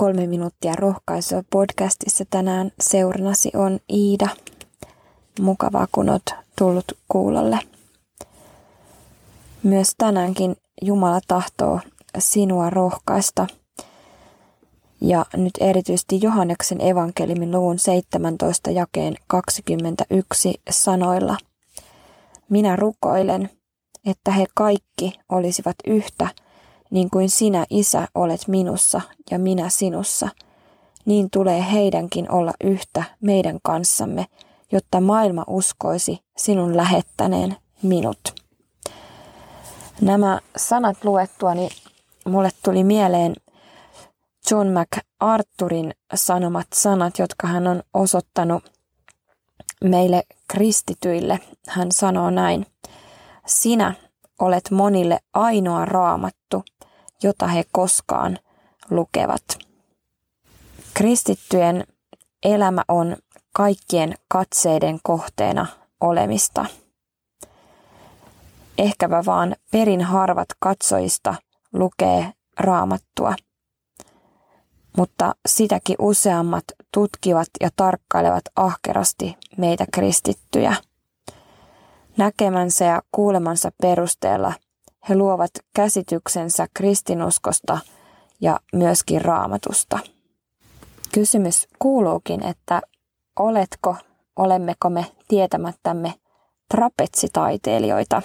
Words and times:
Kolme 0.00 0.26
minuuttia 0.26 0.74
rohkaisua 0.76 1.42
podcastissa 1.50 2.24
tänään 2.30 2.70
seurnasi 2.80 3.50
on 3.54 3.78
Iida. 3.92 4.28
Mukavaa, 5.40 5.86
kun 5.92 6.10
olet 6.10 6.34
tullut 6.58 6.84
kuulolle. 7.08 7.58
Myös 9.62 9.92
tänäänkin 9.98 10.56
Jumala 10.82 11.20
tahtoo 11.28 11.80
sinua 12.18 12.70
rohkaista. 12.70 13.46
Ja 15.00 15.26
nyt 15.36 15.52
erityisesti 15.60 16.20
Johanneksen 16.22 16.80
evankeliumin 16.80 17.52
luvun 17.52 17.78
17 17.78 18.70
jakeen 18.70 19.16
21 19.26 20.60
sanoilla. 20.70 21.36
Minä 22.48 22.76
rukoilen, 22.76 23.50
että 24.06 24.30
he 24.30 24.46
kaikki 24.54 25.12
olisivat 25.28 25.76
yhtä, 25.86 26.28
niin 26.90 27.10
kuin 27.10 27.30
sinä, 27.30 27.66
Isä, 27.70 28.08
olet 28.14 28.48
minussa 28.48 29.00
ja 29.30 29.38
minä 29.38 29.68
sinussa, 29.68 30.28
niin 31.04 31.30
tulee 31.30 31.72
heidänkin 31.72 32.32
olla 32.32 32.52
yhtä 32.64 33.04
meidän 33.20 33.58
kanssamme, 33.62 34.26
jotta 34.72 35.00
maailma 35.00 35.44
uskoisi 35.46 36.18
sinun 36.36 36.76
lähettäneen 36.76 37.56
minut. 37.82 38.34
Nämä 40.00 40.40
sanat 40.56 41.04
luettuani 41.04 41.68
mulle 42.26 42.50
tuli 42.64 42.84
mieleen 42.84 43.34
John 44.50 44.68
MacArthurin 44.68 45.94
sanomat 46.14 46.66
sanat, 46.74 47.18
jotka 47.18 47.46
hän 47.46 47.66
on 47.66 47.82
osoittanut 47.94 48.64
meille 49.84 50.22
kristityille. 50.48 51.40
Hän 51.68 51.92
sanoo 51.92 52.30
näin, 52.30 52.66
sinä 53.46 53.94
olet 54.38 54.70
monille 54.70 55.18
ainoa 55.34 55.84
raamattu, 55.84 56.64
jota 57.22 57.46
he 57.46 57.64
koskaan 57.72 58.38
lukevat. 58.90 59.42
Kristittyjen 60.94 61.84
elämä 62.42 62.82
on 62.88 63.16
kaikkien 63.52 64.14
katseiden 64.28 64.98
kohteena 65.02 65.66
olemista. 66.00 66.66
Ehkäpä 68.78 69.22
vaan 69.26 69.56
perin 69.72 70.02
harvat 70.02 70.48
katsojista 70.60 71.34
lukee 71.72 72.32
raamattua, 72.60 73.34
mutta 74.96 75.34
sitäkin 75.48 75.96
useammat 75.98 76.64
tutkivat 76.94 77.48
ja 77.60 77.68
tarkkailevat 77.76 78.44
ahkerasti 78.56 79.36
meitä 79.56 79.86
kristittyjä. 79.92 80.76
Näkemänsä 82.16 82.84
ja 82.84 83.02
kuulemansa 83.12 83.70
perusteella 83.82 84.52
he 85.08 85.16
luovat 85.16 85.50
käsityksensä 85.74 86.66
kristinuskosta 86.74 87.78
ja 88.40 88.60
myöskin 88.72 89.22
raamatusta. 89.22 89.98
Kysymys 91.12 91.68
kuuluukin, 91.78 92.44
että 92.44 92.80
oletko, 93.38 93.96
olemmeko 94.36 94.90
me 94.90 95.06
tietämättämme 95.28 96.14
trapetsitaiteilijoita? 96.70 98.22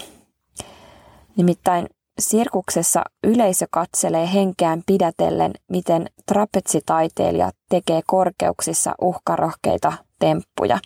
Nimittäin 1.37 1.87
sirkuksessa 2.19 3.03
yleisö 3.23 3.65
katselee 3.71 4.33
henkeään 4.33 4.83
pidätellen, 4.85 5.53
miten 5.69 6.07
trapetsitaiteilija 6.25 7.51
tekee 7.69 8.01
korkeuksissa 8.07 8.95
uhkarohkeita 9.01 9.93
temppuja. 10.19 10.79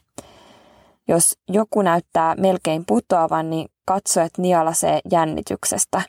Jos 1.07 1.37
joku 1.49 1.81
näyttää 1.81 2.35
melkein 2.35 2.85
putoavan, 2.85 3.49
niin 3.49 3.69
katsojat 3.87 4.37
nialasee 4.37 4.99
jännityksestä. 5.11 6.01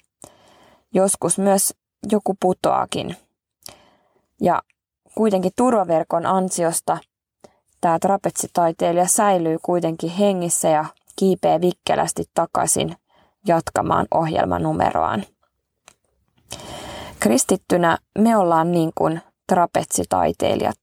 Joskus 0.94 1.38
myös 1.38 1.74
joku 2.12 2.36
putoakin. 2.40 3.16
Ja 4.40 4.62
kuitenkin 5.14 5.52
turvaverkon 5.56 6.26
ansiosta 6.26 6.98
tämä 7.80 7.98
trapetsitaiteilija 7.98 9.06
säilyy 9.06 9.58
kuitenkin 9.62 10.10
hengissä 10.10 10.68
ja 10.68 10.84
kiipee 11.16 11.60
vikkelästi 11.60 12.24
takaisin 12.34 12.96
jatkamaan 13.46 14.06
ohjelmanumeroaan. 14.14 15.24
Kristittynä 17.20 17.98
me 18.18 18.36
ollaan 18.36 18.72
niin 18.72 18.90
kuin 18.94 19.20
trapetsitaiteilijat. 19.46 20.78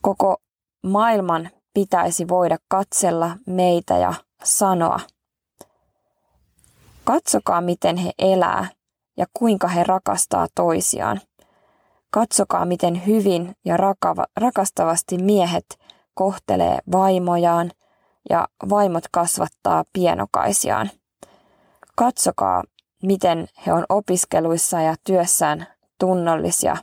Koko 0.00 0.36
maailman 0.82 1.50
pitäisi 1.74 2.28
voida 2.28 2.56
katsella 2.68 3.36
meitä 3.46 3.98
ja 3.98 4.14
sanoa, 4.44 5.00
katsokaa 7.04 7.60
miten 7.60 7.96
he 7.96 8.12
elää 8.18 8.68
ja 9.16 9.26
kuinka 9.34 9.68
he 9.68 9.84
rakastaa 9.84 10.46
toisiaan. 10.54 11.20
Katsokaa 12.10 12.64
miten 12.64 13.06
hyvin 13.06 13.56
ja 13.64 13.76
rakava, 13.76 14.26
rakastavasti 14.36 15.18
miehet 15.18 15.78
kohtelee 16.14 16.78
vaimojaan 16.92 17.70
ja 18.30 18.48
vaimot 18.70 19.04
kasvattaa 19.12 19.84
pienokaisiaan. 19.92 20.90
Katsokaa, 21.96 22.62
miten 23.02 23.48
he 23.66 23.72
on 23.72 23.84
opiskeluissa 23.88 24.80
ja 24.80 24.94
työssään 25.04 25.66
tunnollisia 26.00 26.76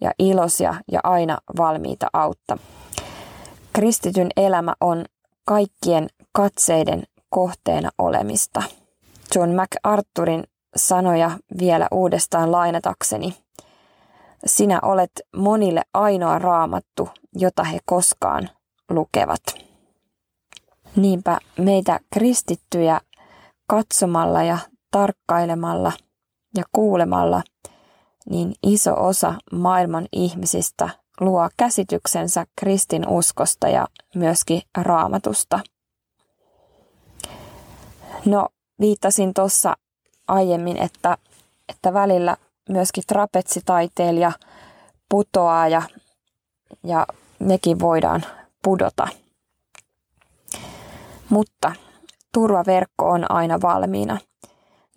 ja 0.00 0.12
iloisia 0.18 0.74
ja 0.92 1.00
aina 1.04 1.38
valmiita 1.56 2.06
auttamaan. 2.12 2.68
Kristityn 3.72 4.28
elämä 4.36 4.74
on 4.80 5.04
kaikkien 5.44 6.08
katseiden 6.32 7.02
kohteena 7.30 7.90
olemista. 7.98 8.62
John 9.34 9.50
MacArthurin 9.50 10.44
sanoja 10.76 11.30
vielä 11.58 11.88
uudestaan 11.90 12.52
lainatakseni. 12.52 13.36
Sinä 14.46 14.78
olet 14.82 15.10
monille 15.36 15.82
ainoa 15.94 16.38
raamattu, 16.38 17.08
jota 17.36 17.64
he 17.64 17.78
koskaan 17.84 18.48
lukevat. 18.90 19.42
Niinpä 20.96 21.38
meitä 21.58 22.00
kristittyjä 22.12 23.00
katsomalla 23.66 24.42
ja 24.42 24.58
tarkkailemalla 24.90 25.92
ja 26.56 26.64
kuulemalla, 26.72 27.42
niin 28.30 28.54
iso 28.62 29.04
osa 29.06 29.34
maailman 29.52 30.06
ihmisistä 30.12 30.88
luo 31.20 31.48
käsityksensä 31.56 32.46
kristin 32.60 33.08
uskosta 33.08 33.68
ja 33.68 33.86
myöskin 34.14 34.62
raamatusta. 34.76 35.60
No, 38.26 38.48
viittasin 38.80 39.34
tuossa 39.34 39.76
aiemmin, 40.28 40.76
että, 40.76 41.18
että 41.68 41.92
välillä 41.92 42.36
myöskin 42.68 43.04
trapetsitaiteilija 43.06 44.32
putoaa 45.08 45.68
ja, 45.68 45.82
ja 46.84 47.06
nekin 47.38 47.80
voidaan 47.80 48.24
pudota. 48.64 49.08
Mutta 51.30 51.72
turvaverkko 52.34 53.10
on 53.10 53.30
aina 53.30 53.60
valmiina. 53.62 54.18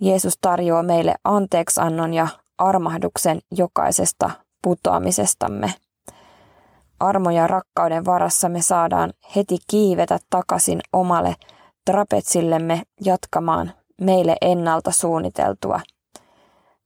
Jeesus 0.02 0.38
tarjoaa 0.42 0.84
meille 0.84 1.16
anteeksannon 1.24 2.14
ja 2.14 2.28
armahduksen 2.58 3.40
jokaisesta 3.52 4.32
putoamisestamme– 4.62 5.74
armo 7.00 7.30
ja 7.30 7.48
rakkauden 7.48 8.06
varassa 8.06 8.50
me 8.50 8.62
saadaan 8.62 9.14
heti 9.36 9.58
kiivetä 9.68 10.20
takaisin 10.30 10.82
omalle 10.94 11.36
trapetsillemme 11.86 12.82
jatkamaan 13.06 13.72
meille 14.02 14.36
ennalta 14.42 14.92
suunniteltua, 14.92 15.80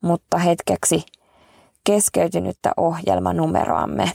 mutta 0.01 0.37
hetkeksi 0.37 1.05
keskeytynyttä 1.83 2.71
ohjelmanumeroamme. 2.77 4.11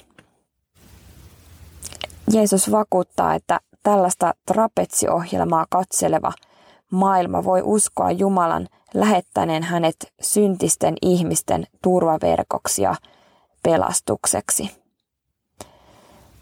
Jeesus 2.32 2.70
vakuuttaa, 2.70 3.34
että 3.34 3.60
tällaista 3.82 4.34
trapetsiohjelmaa 4.46 5.66
katseleva 5.70 6.32
maailma 6.90 7.44
voi 7.44 7.62
uskoa 7.64 8.10
Jumalan 8.10 8.68
lähettäneen 8.94 9.62
hänet 9.62 9.96
syntisten 10.20 10.94
ihmisten 11.02 11.66
turvaverkoksi 11.82 12.82
ja 12.82 12.94
pelastukseksi. 13.62 14.83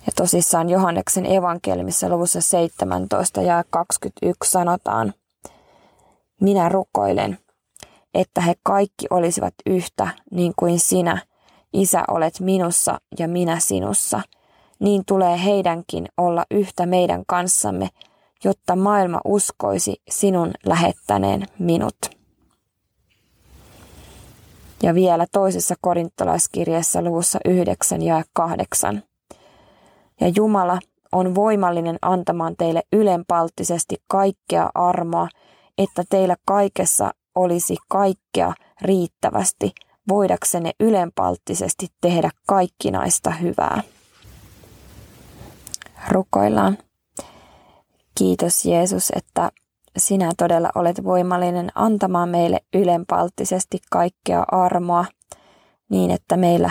Ja 0.07 0.13
tosissaan 0.17 0.71
Johanneksen 0.71 1.27
evankelmissa 1.27 2.09
luvussa 2.09 2.41
17 2.41 3.43
ja 3.43 3.65
21 3.71 4.51
sanotaan, 4.51 5.15
minä 6.41 6.69
rukoilen, 6.69 7.39
että 8.15 8.41
he 8.41 8.55
kaikki 8.63 9.07
olisivat 9.11 9.55
yhtä 9.67 10.09
niin 10.31 10.53
kuin 10.57 10.81
sinä, 10.81 11.23
Isä, 11.73 12.05
olet 12.09 12.41
minussa 12.41 13.01
ja 13.19 13.29
minä 13.29 13.59
sinussa. 13.61 14.21
Niin 14.79 15.03
tulee 15.07 15.45
heidänkin 15.45 16.09
olla 16.17 16.45
yhtä 16.51 16.87
meidän 16.87 17.23
kanssamme, 17.27 17.89
jotta 18.45 18.77
maailma 18.77 19.21
uskoisi 19.25 20.03
sinun 20.11 20.51
lähettäneen 20.67 21.47
minut. 21.59 21.97
Ja 24.83 24.95
vielä 24.95 25.27
toisessa 25.33 25.75
korintolaiskirjeessä 25.81 27.03
luvussa 27.03 27.39
9 27.45 28.03
ja 28.03 28.25
8 28.33 29.03
ja 30.23 30.33
Jumala 30.37 30.79
on 31.13 31.35
voimallinen 31.35 31.99
antamaan 32.03 32.55
teille 32.57 32.83
ylenpalttisesti 32.93 33.97
kaikkea 34.09 34.71
armoa, 34.75 35.29
että 35.79 36.03
teillä 36.11 36.37
kaikessa 36.45 37.11
olisi 37.35 37.77
kaikkea 37.89 38.53
riittävästi 38.83 39.73
voidaksenne 40.09 40.71
ylenpalttisesti 40.81 41.87
tehdä 42.01 42.31
kaikkinaista 42.47 43.31
hyvää. 43.31 43.83
Rukoillaan. 46.09 46.79
Kiitos 48.19 48.65
Jeesus, 48.65 49.13
että 49.17 49.51
sinä 49.97 50.33
todella 50.39 50.71
olet 50.75 51.05
voimallinen 51.05 51.71
antamaan 51.75 52.29
meille 52.29 52.61
ylenpalttisesti 52.75 53.79
kaikkea 53.91 54.45
armoa 54.53 55.05
niin, 55.89 56.11
että 56.11 56.37
meillä 56.37 56.71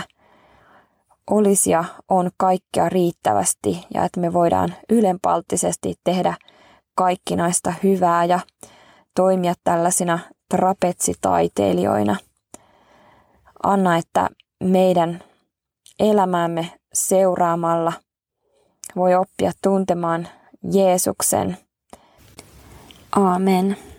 olisi 1.30 1.70
ja 1.70 1.84
on 2.08 2.30
kaikkea 2.36 2.88
riittävästi 2.88 3.86
ja 3.94 4.04
että 4.04 4.20
me 4.20 4.32
voidaan 4.32 4.74
ylenpalttisesti 4.90 5.94
tehdä 6.04 6.34
kaikkinaista 6.94 7.74
hyvää 7.82 8.24
ja 8.24 8.40
toimia 9.16 9.54
tällaisina 9.64 10.18
trapetsitaiteilijoina. 10.50 12.16
Anna, 13.62 13.96
että 13.96 14.28
meidän 14.64 15.24
elämäämme 16.00 16.70
seuraamalla 16.92 17.92
voi 18.96 19.14
oppia 19.14 19.52
tuntemaan 19.62 20.28
Jeesuksen. 20.72 21.56
Amen. 23.12 23.91